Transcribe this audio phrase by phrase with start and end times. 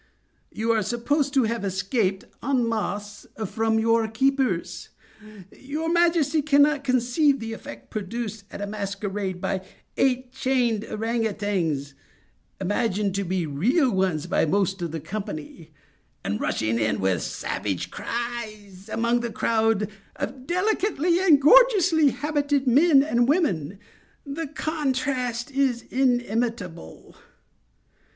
[0.51, 4.89] You are supposed to have escaped, en masse, from your keepers.
[5.55, 9.63] Your majesty cannot conceive the effect produced, at a masquerade, by
[9.97, 11.93] eight chained ourang outangs,
[12.59, 15.69] imagined to be real ones by most of the company;
[16.23, 23.03] and rushing in with savage cries, among the crowd of delicately and gorgeously habited men
[23.03, 23.77] and women.
[24.25, 27.17] The contrast is inimitable."